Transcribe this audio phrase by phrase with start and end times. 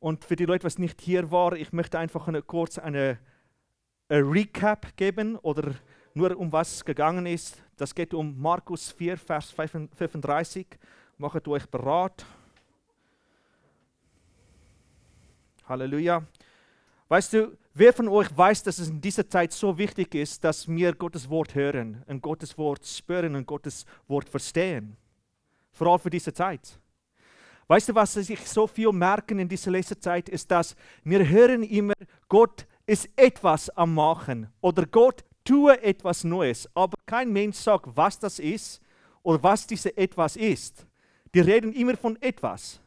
[0.00, 3.18] Und für die Leute, was nicht hier war, ich möchte einfach eine, kurz eine,
[4.08, 5.74] eine Recap geben oder
[6.14, 7.62] nur um was gegangen ist.
[7.76, 10.66] Das geht um Markus 4, Vers 35.
[11.18, 12.24] Macht euch bereit.
[15.68, 16.24] Halleluja.
[17.08, 20.66] Weißt du, wer von euch weiß, dass es in dieser Zeit so wichtig ist, dass
[20.66, 24.96] wir Gottes Wort hören und Gottes Wort spüren und Gottes Wort verstehen?
[25.72, 26.80] Vor allem für diese Zeit.
[27.70, 30.74] Weißt du, was ich so viel merken in dieser letzten Zeit, ist, dass
[31.04, 31.94] wir hören immer,
[32.28, 38.18] Gott ist etwas am Machen oder Gott tue etwas Neues, aber kein Mensch sagt, was
[38.18, 38.80] das ist
[39.22, 40.84] oder was diese etwas ist.
[41.32, 42.80] Die reden immer von etwas.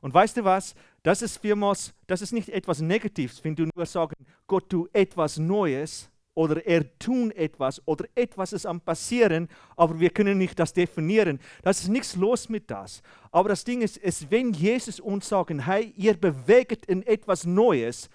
[0.00, 0.74] Und weißt du was?
[1.02, 5.36] Das ist vielmals, das ist nicht etwas Negatives, wenn du nur sagst, Gott tut etwas
[5.36, 10.72] Neues, oder er tun etwas oder etwas ist am passieren, aber wir können nicht das
[10.72, 11.40] definieren.
[11.62, 13.02] Das ist nichts los mit das.
[13.32, 18.10] Aber das Ding ist, ist wenn Jesus uns sagt, hey, ihr bewegt in etwas Neues,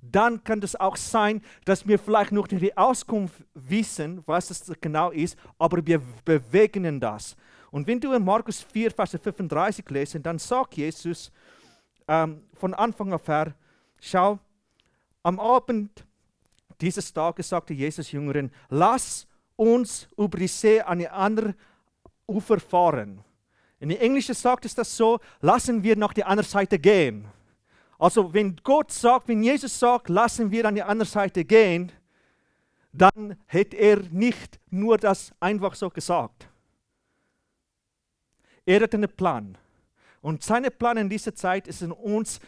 [0.00, 4.72] dann kann das auch sein, dass wir vielleicht noch nicht die Auskunft wissen, was das
[4.80, 7.34] genau ist, aber wir bewegen in das.
[7.72, 11.32] Und wenn du in Markus 4, Vers 35 lesen, dann sagt Jesus
[12.06, 13.52] ähm, von Anfang auf her,
[13.98, 14.38] schau,
[15.24, 16.06] am Abend
[16.80, 21.54] dieses Tages sagte Jesus Jüngeren, lass uns über die See an die andere
[22.26, 23.22] Ufer fahren.
[23.80, 27.26] In der Englischen sagt es das so, lassen wir nach der anderen Seite gehen.
[27.98, 31.92] Also wenn Gott sagt, wenn Jesus sagt, lassen wir an die andere Seite gehen,
[32.92, 36.48] dann hätte er nicht nur das einfach so gesagt.
[38.64, 39.58] Er hat einen Plan.
[40.22, 42.40] Und sein Plan in dieser Zeit ist in uns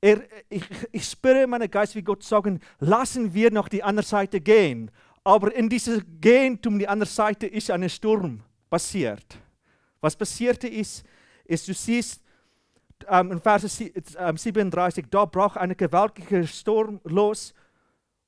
[0.00, 4.06] er, ich, ich spüre in meinem Geist, wie Gott sagen, lassen wir noch die andere
[4.06, 4.90] Seite gehen.
[5.24, 9.38] Aber in diesem Gehen um die andere Seite ist ein Sturm passiert.
[10.00, 11.04] Was passierte ist,
[11.44, 12.22] ist, du siehst
[13.08, 17.52] ähm, in Vers 37, da brach ein gewaltiger Sturm los,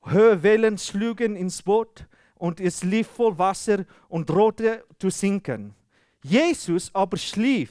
[0.05, 5.75] hohe Wellen schlugen ins Boot und es lief voll Wasser und drohte zu sinken.
[6.23, 7.71] Jesus aber schlief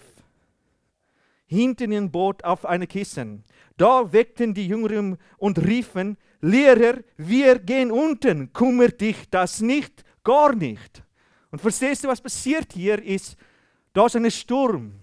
[1.49, 3.43] hinten im Boot auf einem Kissen.
[3.75, 10.55] Da weckten die Jünger und riefen, Lehrer, wir gehen unten, kümmert dich das nicht, gar
[10.55, 11.03] nicht.
[11.51, 13.35] Und verstehst du, was passiert hier ist,
[13.93, 14.93] da ist ein Sturm,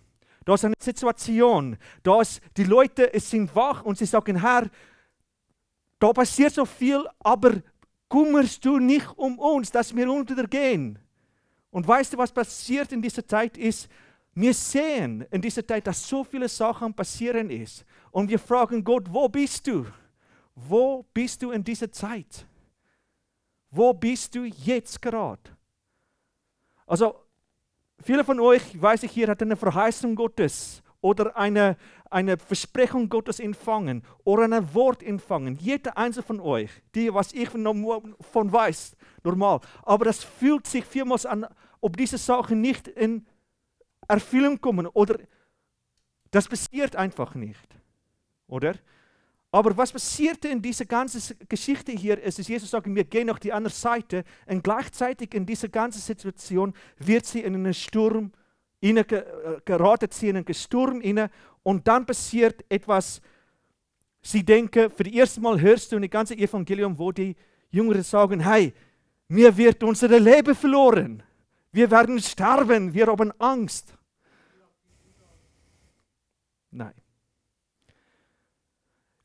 [0.45, 4.71] da ist eine Situation, da ist, die Leute sind wach und sie sagen, Herr,
[5.99, 7.55] da passiert so viel, aber
[8.09, 10.99] kümmerst du nicht um uns, dass wir untergehen.
[11.71, 13.89] Und weißt du, was passiert in dieser Zeit ist,
[14.37, 17.87] wir sehen in dieser Zeit, dass so viele Sachen passieren ist.
[18.11, 19.87] Und wir fragen Gott, wo bist du?
[20.55, 22.47] Wo bist du in dieser Zeit?
[23.71, 25.41] Wo bist du jetzt gerade?
[26.87, 27.15] Also,
[28.03, 31.79] viele von euch, weiß ich hier, hat eine Verheißung Gottes oder eine,
[32.11, 35.57] eine Versprechung Gottes empfangen oder ein Wort empfangen.
[35.57, 39.61] Jeder einzelne von euch, die, was ich von weiß, normal.
[39.83, 41.47] Aber das fühlt sich vielmals an,
[41.81, 43.25] ob diese Sachen nicht in
[44.09, 45.19] Erfüllung kommen oder
[46.31, 47.69] das passiert einfach nicht,
[48.47, 48.75] oder?
[49.53, 53.39] Aber was passierte in dieser ganzen Geschichte hier, ist, dass Jesus sagt, wir gehen auf
[53.39, 58.33] die andere Seite und gleichzeitig in dieser ganzen Situation wird sie in einen Sturm
[58.83, 59.05] äh,
[59.65, 61.31] geraten, sie in einen Sturm inne
[61.63, 63.21] und dann passiert etwas,
[64.21, 67.35] sie denken, für das erste Mal hörst du in dem ganzen Evangelium, wo die
[67.71, 68.75] Jüngeren sagen, hey,
[69.29, 71.23] mir wird unser Leben verloren.
[71.77, 73.93] Wir werden sterben, wir haben Angst.
[76.71, 76.95] Nein.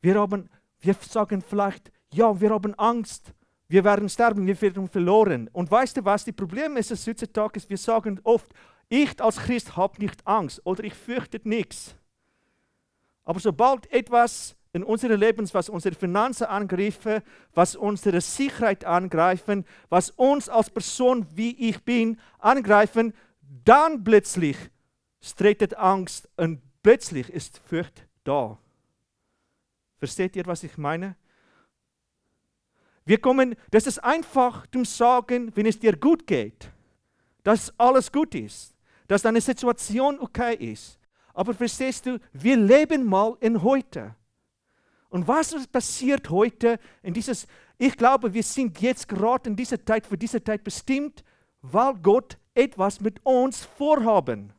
[0.01, 0.49] Wir, haben,
[0.81, 3.33] wir sagen vielleicht, ja, wir haben Angst,
[3.69, 5.47] wir werden sterben, wir werden verloren.
[5.53, 8.53] Und weißt du was, das Problem ist es heutzutage, wir sagen oft,
[8.89, 11.95] ich als Christ habe nicht Angst oder ich fürchte nichts.
[13.23, 17.21] Aber sobald etwas in unserem Leben, was unsere Finanzen angreifen,
[17.53, 23.13] was unsere Sicherheit angreifen, was uns als Person, wie ich bin, angreifen,
[23.65, 24.57] dann plötzlich
[25.21, 28.57] streitet Angst und plötzlich ist Furcht da.
[29.97, 31.15] Versteht ihr, was ich meine?
[33.03, 36.71] Wir kommen, das ist einfach zum Sagen, wenn es dir gut geht,
[37.43, 38.73] dass alles gut ist,
[39.07, 40.97] dass deine Situation okay ist.
[41.33, 44.15] Aber verstehst du, wir leben mal in heute.
[45.11, 47.45] Und was passiert heute in dieses,
[47.77, 51.21] ich glaube, wir sind jetzt gerade in dieser Zeit, für diese Zeit bestimmt,
[51.61, 54.53] weil Gott etwas mit uns vorhaben.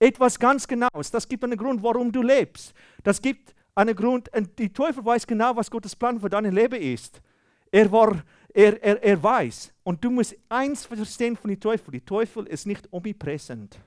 [0.00, 1.12] Etwas ganz Genaues.
[1.12, 2.74] Das gibt einen Grund, warum du lebst.
[3.04, 6.82] Das gibt einen Grund, und die Teufel weiß genau, was Gottes Plan für dein Leben
[6.82, 7.22] ist.
[7.70, 8.20] Er, war,
[8.52, 9.72] er, er, er weiß.
[9.84, 11.92] Und du musst eins verstehen von dem Teufel.
[11.92, 13.78] Der Teufel ist nicht omnipräsent.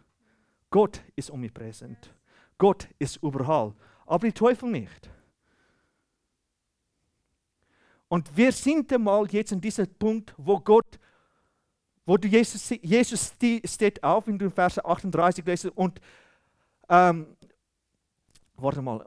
[0.69, 2.13] Gott ist omnipräsent.
[2.57, 3.73] Gott ist überall,
[4.06, 5.09] aber die Teufel nicht.
[8.09, 11.00] Und wir sind einmal jetzt an diesem Punkt, wo Gott,
[12.06, 13.33] wo du Jesus, Jesus
[13.65, 16.01] steht auf, in den Vers 38 lesen und
[16.89, 17.27] ähm,
[18.56, 19.06] warte mal,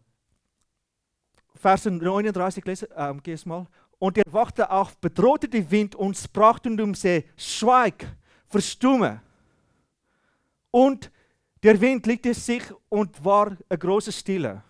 [1.56, 3.66] Vers 39 lesen, ähm, geh es mal.
[3.99, 8.06] Und er wachte auf, bedrohte den Wind und sprach zu dem See, schweig,
[8.46, 9.20] verstumme.
[10.70, 11.10] Und
[11.62, 14.62] der Wind legte sich und war eine große Stille.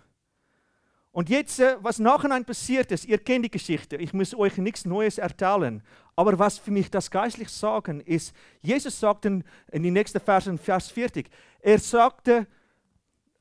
[1.12, 4.87] Und jetzt, äh, was nachhinein passiert ist, ihr kennt die Geschichte, ich muss euch nichts
[4.87, 5.82] Neues erzählen,
[6.17, 10.59] aber was für mich das geistlich sagen ist, Jesus sagte in, in den nächsten Versen,
[10.59, 11.29] Vers 40,
[11.61, 12.47] er sagte,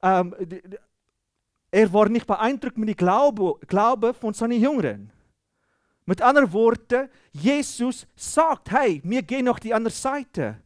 [0.01, 0.35] ähm,
[1.71, 5.11] er war nicht beeindruckt mit dem Glaube, Glaube von seinen Jüngern.
[6.05, 10.57] Mit anderen Worten, Jesus sagt, hey, wir gehen auf die andere Seite.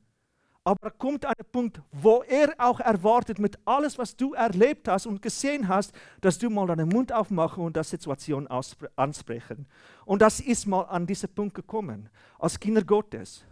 [0.68, 5.06] Aber er kommt den Punkt, wo er auch erwartet, mit alles, was du erlebt hast
[5.06, 9.68] und gesehen hast, dass du mal deinen Mund aufmachen und das Situation ansprechen.
[10.06, 12.10] Und das ist mal an diesen Punkt gekommen,
[12.40, 13.46] als Kinder Gottes.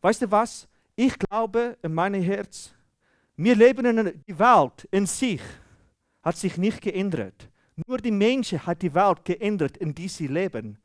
[0.00, 0.66] Weißt du was?
[0.96, 2.74] Ich glaube in meinem Herz,
[3.36, 5.42] wir leben in die Welt in sich,
[6.20, 7.48] hat sich nicht geändert.
[7.86, 10.78] Nur die Menschen hat die Welt geändert, in die sie leben.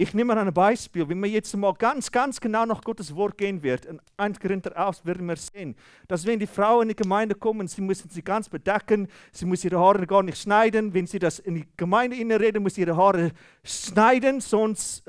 [0.00, 3.36] Ich nehme mal ein Beispiel, wenn man jetzt mal ganz, ganz genau nach Gottes Wort
[3.36, 5.74] gehen wird, in 1 Korinther aus, werden wir sehen,
[6.06, 9.66] dass wenn die Frauen in die Gemeinde kommen, sie müssen sie ganz bedecken, sie müssen
[9.66, 12.96] ihre Haare gar nicht schneiden, wenn sie das in die Gemeinde reden, müssen sie ihre
[12.96, 13.32] Haare
[13.64, 15.02] schneiden, sonst,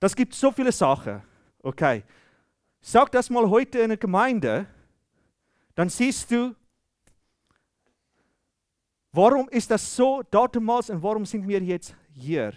[0.00, 1.22] das gibt so viele Sachen.
[1.62, 2.02] Okay,
[2.80, 4.66] sag das mal heute in der Gemeinde,
[5.76, 6.52] dann siehst du,
[9.12, 12.54] warum ist das so damals und warum sind wir jetzt hier?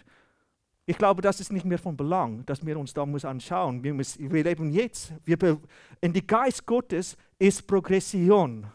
[0.88, 3.84] Ich glaube, das ist nicht mehr von Belang, dass wir uns da muss anschauen.
[3.84, 5.14] Wir, müssen, wir leben jetzt.
[5.24, 5.60] Wir,
[6.00, 8.68] in die Geist Gottes ist Progression.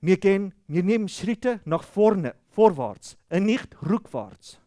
[0.00, 4.58] Wir, gehen, wir nehmen Schritte nach vorne, vorwärts und nicht rückwärts.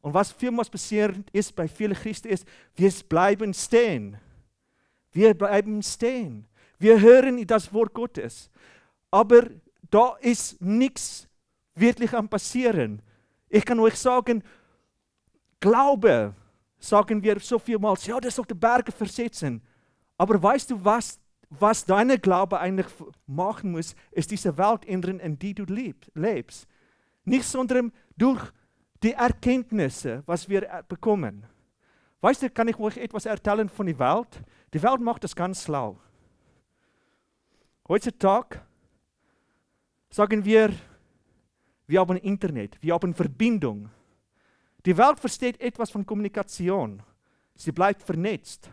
[0.00, 4.16] Und was vielmals passiert ist bei vielen Christen ist, wir bleiben stehen.
[5.12, 6.46] Wir bleiben stehen.
[6.78, 8.50] Wir hören das Wort Gottes.
[9.10, 9.48] Aber
[9.90, 11.28] da ist nichts
[11.74, 13.02] wirklich am passieren.
[13.48, 14.42] Ich kann euch sagen,
[15.62, 16.34] Glaube,
[16.80, 19.62] sagen wir so vielmals, ja, das soll die Berge versetzen.
[20.18, 22.88] Aber weißt du, was, was deine Glaube eigentlich
[23.26, 26.66] machen muss, ist diese Welt ändern, in die du lebst.
[27.24, 28.42] Nicht sondern durch
[29.04, 31.46] die Erkenntnisse, was wir bekommen.
[32.20, 34.42] Weißt du, kann ich euch etwas erzählen von der Welt?
[34.74, 35.96] Die Welt macht das ganz schlau.
[37.88, 38.60] Heutzutage
[40.10, 40.72] sagen wir,
[41.86, 43.90] wir haben Internet, wir haben Verbindung.
[44.84, 47.02] Die Welt versteht etwas von Kommunikation.
[47.54, 48.70] Sie bleibt vernetzt.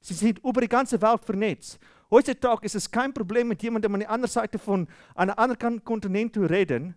[0.00, 1.78] Sie sind über die ganze Welt vernetzt.
[2.10, 6.34] Heutzutage ist es kein Problem, mit jemandem an der anderen Seite von einem anderen Kontinent
[6.34, 6.94] zu reden.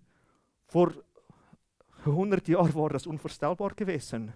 [0.67, 0.93] Vor
[2.05, 4.33] 100 Jahren war das unvorstellbar gewesen.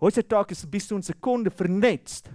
[0.00, 2.30] Heutzutage ist es bis zu einer Sekunde vernetzt.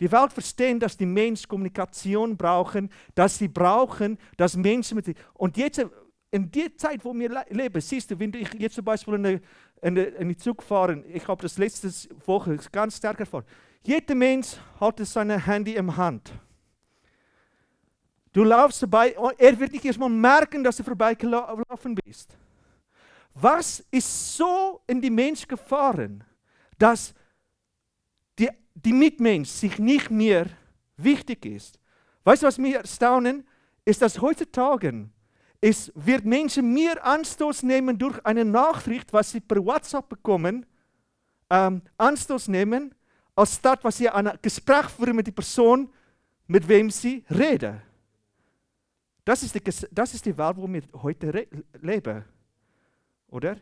[0.00, 5.16] Die Welt versteht, dass die Menschen Kommunikation brauchen, dass sie brauchen, dass Menschen mit.
[5.34, 5.86] Und jetzt,
[6.34, 9.40] in der Zeit, wo wir leben, siehst du, wenn ich jetzt zum Beispiel in
[9.80, 11.88] in in Zug fahre, ich habe das letzte
[12.26, 13.44] Woche ganz stark erfahren.
[13.84, 16.32] Jeder Mensch hat sein Handy in Hand.
[18.32, 22.36] Du laufst vorbei, er wird nicht erstmal merken, dass du vorbeigelaufen bist.
[23.34, 26.24] Was ist so in die Mensch gefahren,
[26.78, 27.14] dass
[28.40, 30.46] die, die Mitmensch sich nicht mehr
[30.96, 31.78] wichtig ist?
[32.24, 33.46] Weißt du, was mir erstaunen?
[33.84, 35.10] Ist, dass heutzutage
[35.66, 40.66] es wird Menschen mehr Anstoß nehmen durch eine Nachricht, was sie per WhatsApp bekommen,
[41.48, 42.94] ähm, Anstoß nehmen,
[43.34, 45.88] als das, was sie ein Gespräch führen mit der Person,
[46.46, 47.80] mit wem sie reden.
[49.24, 51.46] Das ist die, das ist die Welt, wo wir heute
[51.80, 52.24] leben.
[53.28, 53.56] Oder?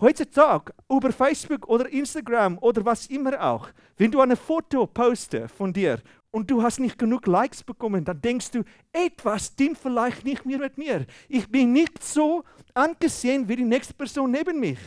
[0.00, 5.72] Heutzutage über Facebook oder Instagram oder was immer auch, wenn du ein Foto postest von
[5.72, 6.00] dir
[6.36, 8.62] und du hast nicht genug Likes bekommen, dann denkst du,
[8.92, 11.06] etwas stimmt vielleicht nicht mehr mit mir.
[11.30, 14.78] Ich bin nicht so angesehen wie die nächste Person neben mich.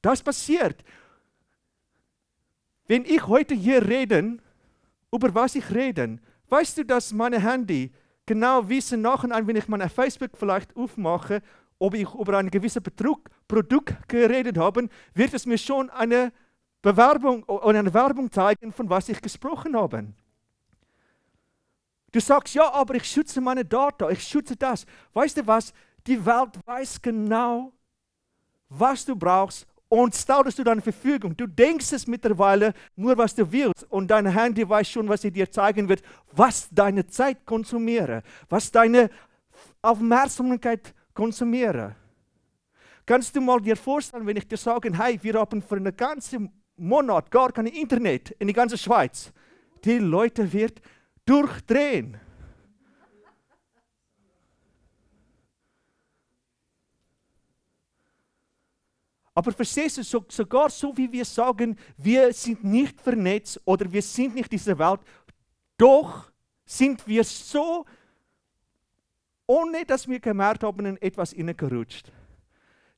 [0.00, 0.82] Das passiert.
[2.86, 4.38] Wenn ich heute hier rede,
[5.12, 6.18] über was ich rede,
[6.48, 7.92] weißt du, dass meine Handy
[8.24, 11.42] genau wissen nachher, wenn ich mein Facebook vielleicht aufmache,
[11.78, 12.82] ob ich über ein gewisses
[13.46, 16.32] Produkt geredet habe, wird es mir schon eine
[16.82, 20.08] Bewerbung oder eine Werbung zeigen, von was ich gesprochen habe.
[22.10, 24.84] Du sagst, ja, aber ich schütze meine Daten, ich schütze das.
[25.14, 25.72] Weißt du was?
[26.06, 27.72] Die Welt weiß genau,
[28.68, 31.36] was du brauchst, und stellt es zu deiner Verfügung.
[31.36, 35.30] Du denkst es mittlerweile nur, was du willst und dein Handy weiß schon, was sie
[35.30, 39.10] dir zeigen wird, was deine Zeit konsumiere, was deine
[39.82, 41.94] Aufmerksamkeit konsumiere.
[43.04, 46.50] Kannst du mal dir vorstellen, wenn ich dir sage, hey, wir haben für einen ganzen
[46.76, 49.32] Monat gar kein Internet in die ganze Schweiz.
[49.84, 50.80] Die Leute wird
[51.24, 52.18] durchdrehen.
[59.34, 64.02] Aber verstehst du, so, sogar so wie wir sagen, wir sind nicht vernetzt oder wir
[64.02, 65.00] sind nicht diese Welt,
[65.78, 66.30] doch
[66.66, 67.86] sind wir so,
[69.46, 72.12] ohne dass wir gemerkt haben, in etwas hineingerutscht.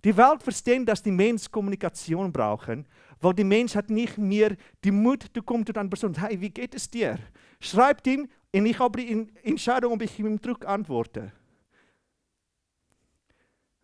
[0.04, 2.86] Die Welt versteht, dass die Menschen Kommunikation brauchen,
[3.20, 6.50] weil die Mensch hat nicht mehr die Mut, du kommst zu einer Person, hey, wie
[6.50, 7.18] geht es dir?
[7.60, 11.32] Schreibt ihm und ich habe die Entscheidung, ob ich ihm zurück antworte.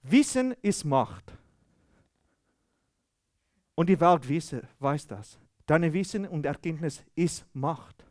[0.02, 1.32] Wissen ist Macht.
[3.75, 5.38] Und die Welt wisse, weiß das.
[5.66, 8.04] Deine Wissen und Erkenntnis ist Macht.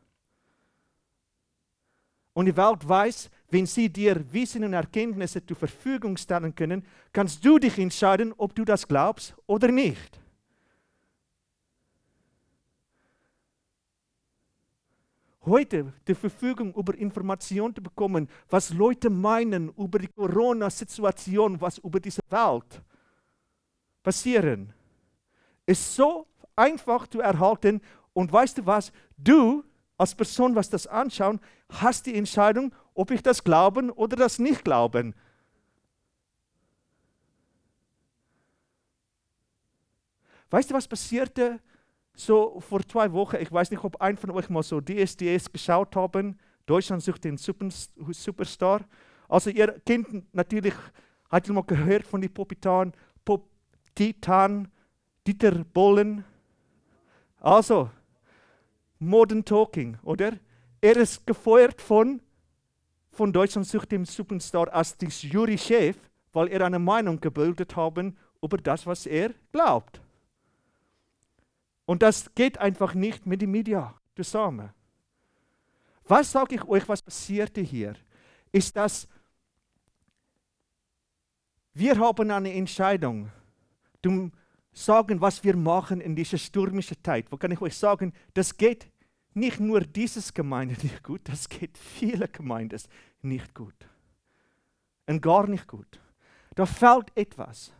[2.33, 7.43] Und die Welt weiß, wenn sie dir Wissen und Erkenntnisse zur Verfügung stellen können, kannst
[7.43, 10.19] du dich entscheiden, ob du das glaubst oder nicht.
[15.49, 21.99] Heute die Verfügung über Informationen zu bekommen, was Leute meinen über die Corona-Situation, was über
[21.99, 22.81] diese Welt
[24.03, 24.73] passieren
[25.69, 26.25] ist so
[26.55, 27.79] einfach zu erhalten.
[28.13, 28.91] Und weißt du was?
[29.17, 29.63] Du
[29.97, 31.39] als Person, was das anschauen,
[31.69, 35.13] hast die Entscheidung, ob ich das glauben oder das nicht glauben.
[40.49, 41.59] Weißt du, was passierte
[42.19, 43.38] so vor zwei Wochen?
[43.39, 46.38] Ich weiß nicht, ob ein von euch mal so DSDS geschaut haben.
[46.65, 48.81] Deutschland sucht den Superstar.
[49.27, 50.73] Also ihr kennt natürlich,
[51.29, 53.47] hat ihr mal gehört von den Popitan, Pop
[53.95, 54.67] Titan,
[55.25, 56.23] Dieter Bollen.
[57.39, 57.89] Also,
[58.99, 60.33] Modern Talking, oder?
[60.81, 62.21] Er ist gefeuert von,
[63.11, 65.95] von Deutschland sucht den Superstar als Jurychef,
[66.33, 70.01] weil er eine Meinung gebildet haben über das, was er glaubt.
[71.89, 74.69] Und das geht einfach nicht mit den Medien zusammen.
[76.03, 77.96] Was sage ich euch, was passierte hier?
[78.51, 79.08] Ist, dass
[81.74, 83.31] wir haben eine Entscheidung.
[84.03, 84.29] Du
[84.72, 87.31] sagen, was wir machen in dieser stürmischen Zeit.
[87.31, 88.91] Wo kann ich euch sagen, das geht
[89.34, 92.84] nicht nur dieses Gemeinde nicht gut, das geht viele Gemeinden
[93.24, 93.89] nicht gut.
[95.08, 96.00] Und gar nicht gut.
[96.53, 97.74] Da fällt etwas.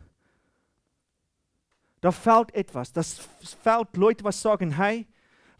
[2.00, 2.92] Da fällt etwas.
[2.92, 3.20] Das
[3.62, 5.06] fällt Leute, was sagen, hey,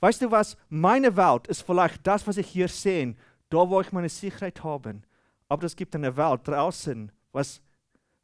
[0.01, 3.15] weißt du was, meine Welt ist vielleicht das, was ich hier sehe,
[3.51, 5.03] da wo ich meine Sicherheit habe.
[5.49, 7.61] Aber es gibt eine Welt draußen, was,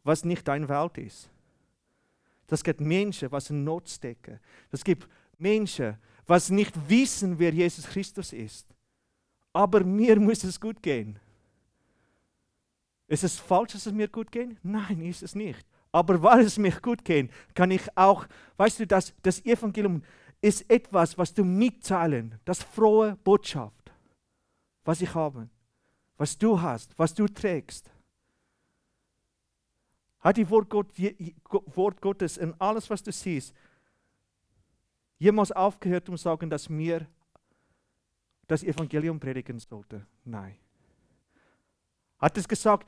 [0.04, 1.28] was nicht deine Welt ist.
[2.46, 4.38] Das gibt Menschen, was in Not stecken.
[4.70, 8.66] Das gibt Menschen, was nicht wissen, wer Jesus Christus ist.
[9.52, 11.18] Aber mir muss es gut gehen.
[13.08, 14.56] Ist es falsch, dass es mir gut geht?
[14.64, 15.66] Nein, ist es nicht.
[15.96, 18.26] Aber weil es mir gut geht, kann ich auch,
[18.58, 20.02] weißt du, das, das Evangelium
[20.42, 23.90] ist etwas, was du mitteilen, das frohe Botschaft,
[24.84, 25.48] was ich habe,
[26.18, 27.90] was du hast, was du trägst.
[30.20, 30.92] Hat die Wort, Gott,
[31.74, 33.54] Wort Gottes in alles, was du siehst,
[35.16, 37.06] jemals aufgehört, um zu sagen, dass mir
[38.48, 40.06] das Evangelium predigen sollte?
[40.26, 40.58] Nein.
[42.18, 42.86] Hat es gesagt,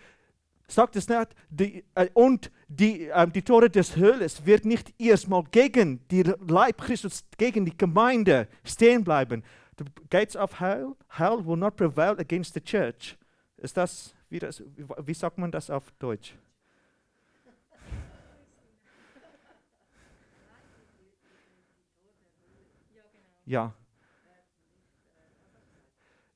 [0.69, 5.43] sagt es nicht, die, äh, und die, äh, die Tore des Höhles wird nicht erstmal
[5.45, 9.43] gegen die Leib Christus, gegen die Gemeinde stehen bleiben.
[9.79, 13.17] The gates of hell, hell will not prevail against the church.
[13.57, 14.63] Ist das, wie, das,
[15.05, 16.35] wie sagt man das auf Deutsch?
[23.47, 23.73] Ja.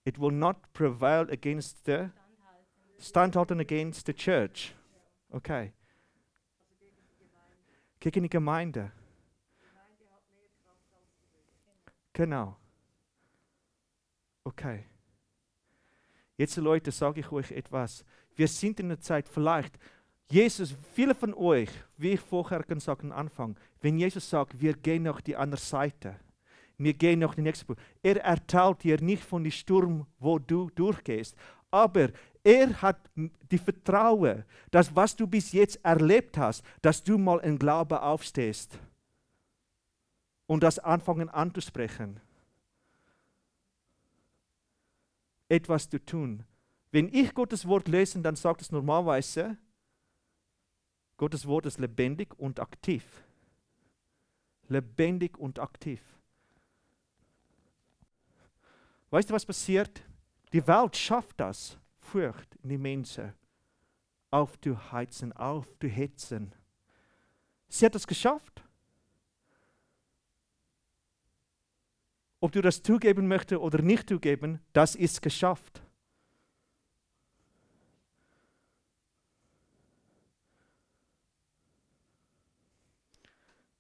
[0.05, 2.11] It will not prevail against the
[3.03, 4.75] standhalten against the church.
[5.31, 5.73] Okay.
[8.01, 8.93] Gegen die Gemeinde.
[12.13, 12.57] Genau.
[14.45, 14.85] Okay.
[16.37, 18.05] Jetzt, Leute, sage ich euch etwas.
[18.35, 19.79] Wir sind in der Zeit, vielleicht,
[20.29, 25.07] Jesus, viele von euch, wie ich vorher gesagt am Anfang, wenn Jesus sagt, wir gehen
[25.07, 26.17] auf die andere Seite,
[26.79, 27.83] wir gehen noch den nächsten Punkt.
[28.03, 31.37] Er erzählt dir nicht von dem Sturm, wo du durchgehst,
[31.71, 32.09] aber
[32.45, 37.59] er hat die Vertrauen, dass was du bis jetzt erlebt hast, dass du mal in
[37.59, 38.79] Glaube aufstehst
[40.47, 42.21] und das anfangen anzusprechen.
[45.49, 46.45] Etwas zu tun.
[46.91, 49.57] Wenn ich Gottes Wort lese, dann sagt es normalerweise,
[51.17, 53.23] Gottes Wort ist lebendig und aktiv.
[54.69, 56.01] lebendig und aktiv.
[59.11, 60.03] Weißt du, was passiert?
[60.53, 63.33] Die Welt schafft das, Furcht in die Menschen
[64.31, 66.55] aufzuheizen, aufzuhetzen.
[67.69, 68.63] Sie hat es geschafft.
[72.41, 75.81] Ob du das zugeben möchtest oder nicht zugeben, das ist geschafft.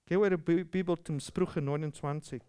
[0.06, 2.42] Geh eure Bibel zum Sprüche 29.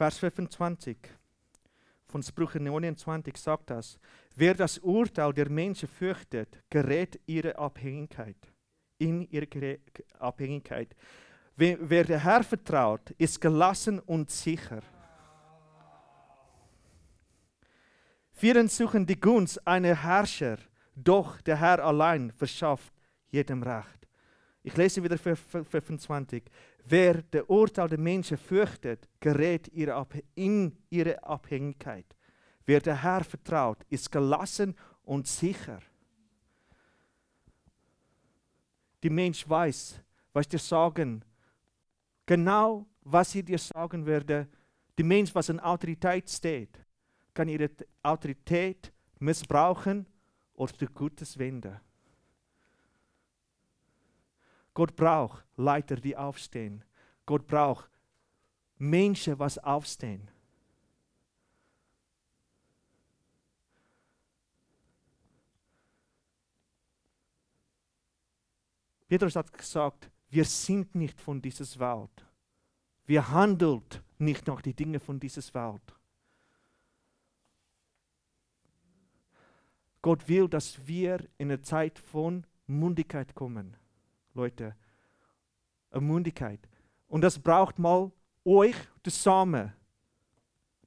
[0.00, 0.96] Vers 25
[2.06, 3.98] von Sprüche 29 sagt das,
[4.34, 8.38] wer das Urteil der Menschen fürchtet, gerät ihre Abhängigkeit,
[8.96, 9.78] in ihre
[10.18, 10.96] Abhängigkeit.
[11.54, 14.80] Wer, wer der Herr vertraut, ist gelassen und sicher.
[18.32, 20.56] Vielen suchen die Gunst einer Herrscher,
[20.94, 22.94] doch der Herr allein verschafft
[23.28, 24.08] jedem Recht.
[24.62, 26.44] Ich lese wieder Vers 25.
[26.84, 29.68] Wer der Urteil der Menschen fürchtet, gerät
[30.34, 32.06] in ihre Abhängigkeit.
[32.64, 35.80] Wer der Herr vertraut, ist gelassen und sicher.
[39.02, 40.00] Die Mensch weiß,
[40.32, 41.24] was dir sagen,
[42.26, 44.48] genau was sie dir sagen werde.
[44.98, 46.78] Die Mensch, was in Autorität steht,
[47.32, 47.70] kann ihre
[48.02, 50.06] Autorität missbrauchen
[50.54, 51.80] oder für Gutes wenden.
[54.74, 56.84] Gott braucht Leiter, die aufstehen.
[57.26, 57.90] Gott braucht
[58.78, 60.30] Menschen, was aufstehen.
[69.10, 72.24] Petrus hat gesagt, wir sind nicht von dieser Welt.
[73.06, 73.82] Wir handeln
[74.18, 75.82] nicht nach die Dinge von dieser Welt.
[80.00, 83.76] Gott will, dass wir in eine Zeit von Mundigkeit kommen.
[84.34, 84.74] Leute,
[85.90, 86.60] eine Mundigkeit.
[87.08, 88.10] Und das braucht mal
[88.44, 89.72] euch zusammen.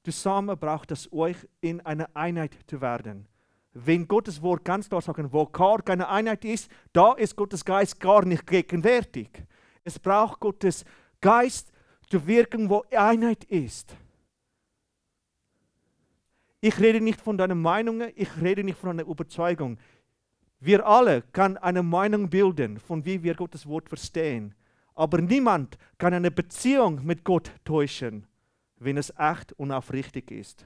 [0.02, 3.26] Zusammen braucht es euch in eine Einheit zu werden.
[3.72, 7.98] Wenn Gottes Wort ganz klar sagt, wo gar keine Einheit ist, da ist Gottes Geist
[7.98, 9.28] gar nicht gegenwärtig.
[9.82, 10.84] Es braucht Gottes
[11.20, 11.72] Geist
[12.08, 13.96] zu wirken, wo Einheit ist.
[16.60, 19.78] Ich rede nicht von deinen Meinungen, ich rede nicht von einer Überzeugung.
[20.64, 24.54] Wir alle können eine Meinung bilden, von wie wir Gottes Wort verstehen.
[24.94, 28.26] Aber niemand kann eine Beziehung mit Gott täuschen,
[28.78, 30.64] wenn es echt und aufrichtig ist.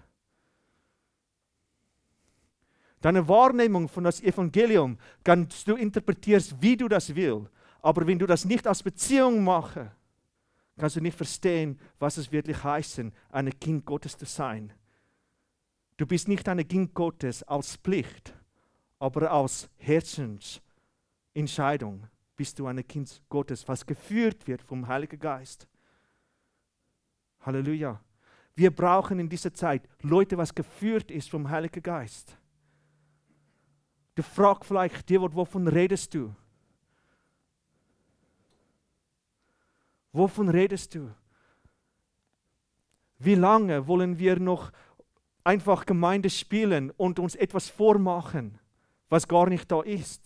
[3.01, 7.51] Deine Wahrnehmung von das Evangelium kannst du interpretieren, wie du das willst.
[7.83, 9.81] Aber wenn du das nicht als Beziehung machst,
[10.79, 14.73] kannst du nicht verstehen, was es wirklich heißt, ein Kind Gottes zu sein.
[15.97, 18.38] Du bist nicht ein Kind Gottes als Pflicht,
[18.99, 22.07] aber aus Herzensentscheidung
[22.37, 25.67] bist du ein Kind Gottes, was geführt wird vom Heiligen Geist.
[27.41, 28.01] Halleluja.
[28.55, 32.37] Wir brauchen in dieser Zeit Leute, was geführt ist vom Heiligen Geist.
[34.15, 36.35] Du fragst vielleicht dir, wovon redest du?
[40.13, 41.15] Wovon redest du?
[43.19, 44.73] Wie lange wollen wir noch
[45.45, 48.59] einfach Gemeinde spielen und uns etwas vormachen?
[49.09, 50.23] Was gar nicht da ist.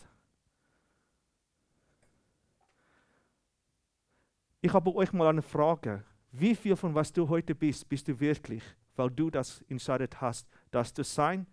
[4.60, 6.04] Ich habe euch mal eine Frage.
[6.30, 8.62] Wie viel von was du heute bist, bist du wirklich,
[8.96, 11.46] weil du das entscheidet hast, das zu sein?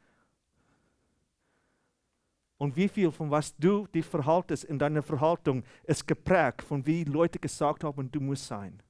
[2.58, 7.04] Und wie viel von was du dich verhaltest in deiner Verhaltung ist geprägt von wie
[7.04, 8.82] Leute gesagt haben, du musst sein?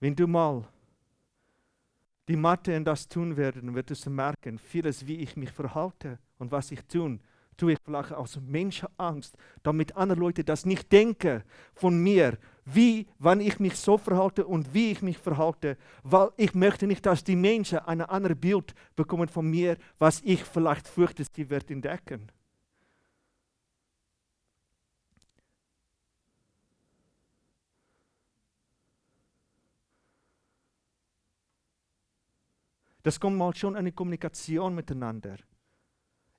[0.00, 0.68] Wenn du mal
[2.28, 6.52] die Mathe in das tun werden, wird es merken, vieles, wie ich mich verhalte und
[6.52, 7.18] was ich tue,
[7.56, 11.42] tue ich vielleicht aus Menschenangst, damit andere Leute das nicht denken
[11.74, 16.54] von mir, wie, wann ich mich so verhalte und wie ich mich verhalte, weil ich
[16.54, 21.24] möchte nicht, dass die Menschen ein anderes Bild bekommen von mir, was ich vielleicht fürchte,
[21.34, 22.30] sie wird entdecken.
[33.08, 35.38] Das kommt mal schon eine Kommunikation miteinander.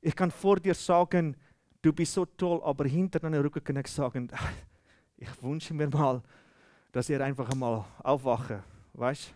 [0.01, 1.35] Ich kann vor dir sagen,
[1.81, 4.29] du bist so toll, aber hinter deiner Rücken kann ich sagen,
[5.17, 6.21] ich wünsche mir mal,
[6.91, 9.33] dass ihr einfach einmal aufwache, weißt?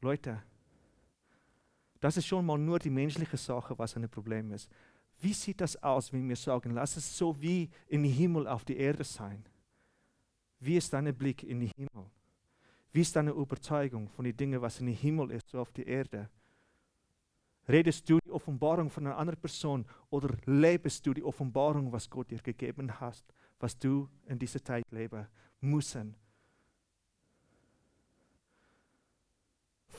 [0.00, 0.44] Leute,
[1.98, 4.70] das ist schon mal nur die menschliche Sache, was ein Problem ist.
[5.18, 8.76] Wie sieht das aus, wenn wir sagen, lass es so wie den Himmel auf die
[8.76, 9.44] Erde sein?
[10.60, 12.08] Wie ist dein Blick in den Himmel?
[12.92, 16.28] Wie ist deine Überzeugung von den Dingen, was den Himmel ist, so auf die Erde?
[17.68, 22.30] Redest du die Offenbarung von einer anderen Person oder lebst du die Offenbarung, was Gott
[22.30, 23.22] dir gegeben hat,
[23.60, 25.26] was du in dieser Zeit leben
[25.60, 26.16] müssen?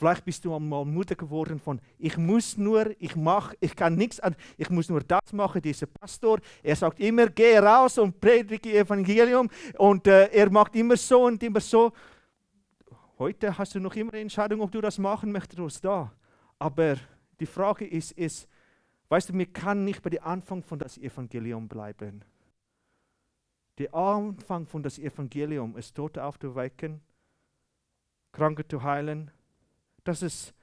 [0.00, 4.18] Vielleicht bist du einmal Mutter geworden von, ich muss nur, ich mache, ich kann nichts
[4.18, 5.60] an, ich muss nur das machen.
[5.60, 10.96] Dieser Pastor, er sagt immer, geh raus und predige Evangelium und äh, er macht immer
[10.96, 11.92] so und immer so.
[13.20, 16.12] Heute hast du noch immer eine Entscheidung, ob du das machen möchtest oder da.
[16.58, 16.96] Aber
[17.38, 18.48] die Frage ist, ist,
[19.10, 22.24] weißt du, wir kann nicht bei dem Anfang von das Evangelium bleiben.
[23.76, 27.02] Der Anfang von das Evangelium ist Tote aufzuwecken,
[28.32, 29.30] Kranke zu heilen,
[30.02, 30.54] das ist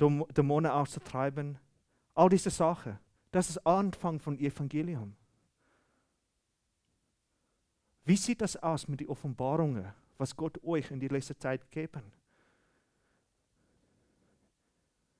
[0.00, 1.58] Dämonen auszutreiben.
[2.14, 2.98] All diese Sachen.
[3.32, 5.14] Das ist Anfang von Evangelium.
[8.06, 12.02] Wie sieht das aus mit den Offenbarungen, was Gott euch in die letzte Zeit geben?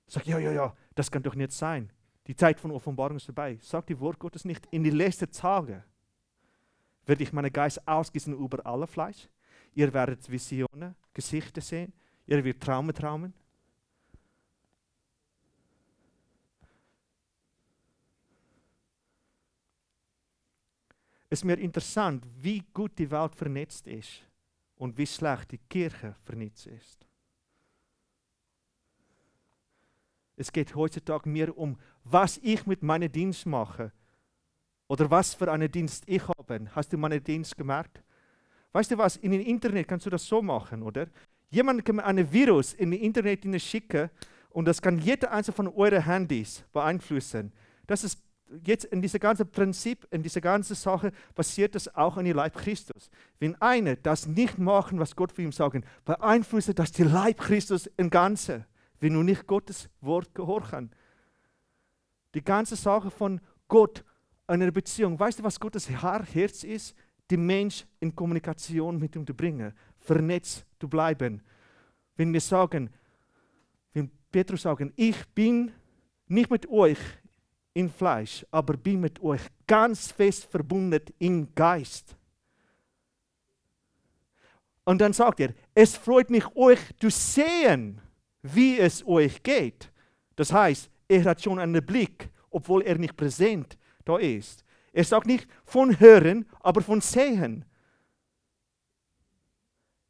[0.09, 1.91] Sag, ja, ja, ja, das kann doch nicht sein.
[2.27, 3.59] Die Zeit von Offenbarung ist vorbei.
[3.61, 5.85] Sagt die Wort Gottes nicht, in die letzten Tage
[7.07, 9.29] werde ich meinen Geist ausgießen über alle Fleisch.
[9.75, 11.93] Ihr werdet Visionen, Gesichter sehen,
[12.27, 13.33] Ihr wird Traumen traumen.
[21.31, 24.28] Es ist mir interessant, wie gut die Welt vernetzt ist
[24.79, 27.07] und wie schlecht die Kirche vernetzt ist.
[30.37, 33.93] Es geht heutzutage mehr um, was ich mit meinem Dienst mache
[34.87, 36.71] oder was für einen Dienst ich habe.
[36.75, 38.03] Hast du meinen Dienst gemerkt?
[38.73, 41.09] Weißt du was, in dem Internet kannst du das so machen, oder?
[41.51, 44.11] Jemand kann ein Virus in das Internet schicken
[44.51, 47.53] und das kann jeder einzelne von euren Handys beeinflussen.
[47.87, 48.23] Das ist
[48.65, 52.57] jetzt in diesem ganzen Prinzip, in dieser ganzen Sache passiert das auch in die Leib
[52.57, 53.11] Christus.
[53.39, 57.89] Wenn einer das nicht machen, was Gott für ihn sagen, beeinflusst das die Leib Christus
[57.97, 58.65] im Ganzen,
[59.01, 60.91] wenn du nicht Gottes Wort gehorchen.
[62.35, 64.05] Die ganze Sache von Gott,
[64.47, 65.19] einer Beziehung.
[65.19, 66.95] Weißt du, was Gottes Herz ist?
[67.31, 69.75] Die Mensch in Kommunikation mit ihm zu bringen
[70.09, 71.43] vernetzt zu bleiben.
[72.17, 72.91] Wenn wir sagen,
[73.93, 75.71] wenn Petrus sagen, ich bin
[76.27, 76.99] nicht mit euch
[77.79, 82.17] in Fleisch, aber bin mit euch ganz fest verbunden im Geist.
[84.85, 88.01] Und dann sagt er, es freut mich, euch zu sehen,
[88.43, 89.93] wie es euch geht.
[90.35, 94.65] Das heißt, er hat schon einen Blick, obwohl er nicht präsent da ist.
[94.93, 97.65] Er sagt nicht von Hören, aber von Sehen.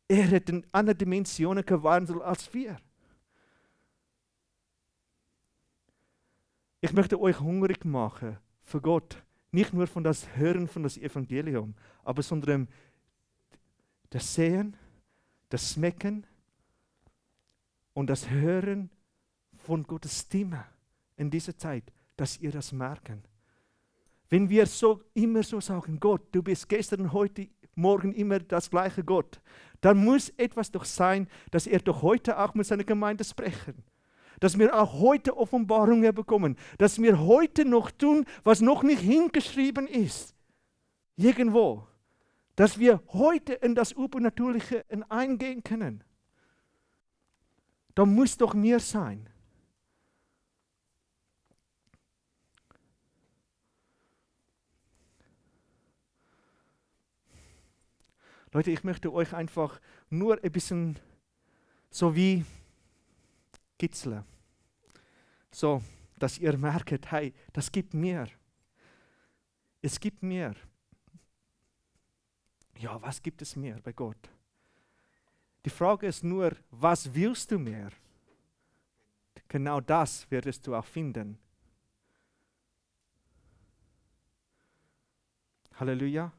[0.06, 2.78] Er hat in andere Dimensionen gewandelt als wir.
[6.80, 9.24] Ich möchte euch hungrig machen für Gott.
[9.50, 12.68] Nicht nur von das Hören von das Evangelium, aber sondern
[14.10, 14.76] das Sehen,
[15.48, 16.26] das Schmecken
[17.94, 18.90] und das Hören
[19.54, 20.64] von Gottes Stimme
[21.16, 23.24] in dieser Zeit, dass ihr das merken.
[24.28, 29.02] Wenn wir so immer so sagen, Gott, du bist gestern, heute, morgen immer das gleiche
[29.02, 29.40] Gott,
[29.80, 33.82] dann muss etwas doch sein, dass er doch heute auch mit seiner Gemeinde sprechen.
[34.40, 36.56] Dass wir auch heute Offenbarungen bekommen.
[36.78, 40.34] Dass wir heute noch tun, was noch nicht hingeschrieben ist.
[41.16, 41.86] Irgendwo.
[42.56, 46.04] Dass wir heute in das Übernatürliche eingehen können.
[47.94, 49.28] Da muss doch mehr sein.
[58.52, 60.98] Leute, ich möchte euch einfach nur ein bisschen
[61.90, 62.44] so wie
[63.78, 64.24] kitzeln.
[65.50, 65.82] So,
[66.16, 68.28] dass ihr merkt, hey, das gibt mehr.
[69.80, 70.54] Es gibt mehr.
[72.78, 74.30] Ja, was gibt es mehr bei Gott?
[75.64, 77.90] Die Frage ist nur, was willst du mehr?
[79.48, 81.38] Genau das wirst du auch finden.
[85.74, 86.32] Halleluja.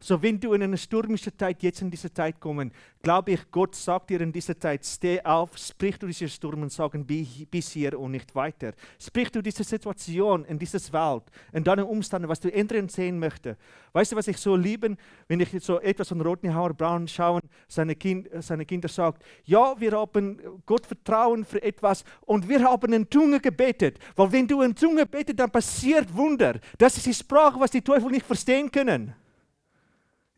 [0.00, 2.70] So, wenn du in eine stürmische Zeit, jetzt in diese Zeit kommen,
[3.02, 6.70] glaube ich, Gott sagt dir in dieser Zeit, steh auf, sprich du diese Sturm und
[6.70, 8.74] sagen, bis hier und nicht weiter.
[9.00, 13.58] Sprich du diese Situation in dieses Welt, in deine Umstände, was du ändern sehen möchtest.
[13.92, 17.96] Weißt du, was ich so liebe, wenn ich so etwas von Rotnihauer Braun schaue, seine,
[17.96, 23.10] kind, seine Kinder sagt, ja, wir haben Gott Vertrauen für etwas und wir haben in
[23.10, 23.98] Zunge gebetet.
[24.14, 26.60] Weil wenn du in Zunge betet, dann passiert Wunder.
[26.78, 29.12] Das ist die Sprache, was die Teufel nicht verstehen können.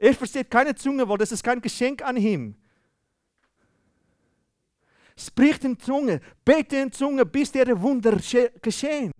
[0.02, 2.54] Er versteht keine Zunge, weil das ist kein Geschenk an ihm.
[5.14, 8.16] Spricht in Zunge, bete in Zunge, bis der Wunder
[8.62, 9.12] geschehen.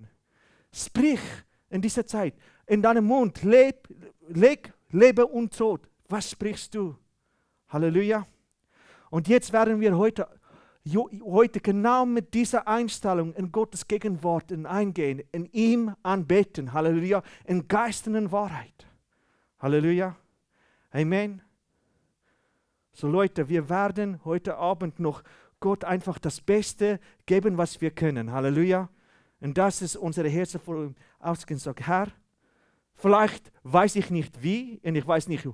[0.73, 1.21] Sprich
[1.69, 2.35] in dieser Zeit.
[2.67, 3.89] In deinem Mund, leb,
[4.29, 5.87] leg, lebe und Tod.
[6.09, 6.97] Was sprichst du?
[7.69, 8.27] Halleluja.
[9.11, 10.29] Und jetzt werden wir heute,
[11.23, 16.73] heute genau mit dieser Einstellung in Gottes Gegenwart eingehen, in ihm anbeten.
[16.73, 17.23] Halleluja.
[17.45, 18.87] In Geist und in Wahrheit.
[19.59, 20.17] Halleluja.
[20.91, 21.43] Amen.
[22.93, 25.23] So Leute, wir werden heute Abend noch
[25.61, 28.33] Gott einfach das Beste geben, was wir können.
[28.33, 28.89] Halleluja.
[29.41, 31.87] Und das ist unsere Herzen voll ausgesagt.
[31.87, 32.09] Herr,
[32.95, 35.47] vielleicht weiß ich nicht wie und ich weiß nicht,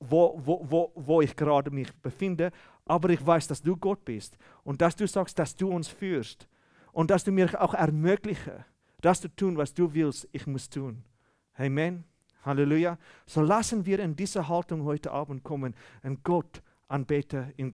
[0.00, 2.50] wo, wo, wo, wo ich gerade mich befinde,
[2.84, 6.48] aber ich weiß, dass du Gott bist und dass du sagst, dass du uns führst
[6.92, 8.64] und dass du mir auch ermögliche,
[9.00, 11.04] das zu tun, was du willst, ich muss tun.
[11.54, 12.04] Amen.
[12.44, 12.98] Halleluja.
[13.26, 17.66] So lassen wir in diese Haltung heute Abend kommen und Gott anbeten in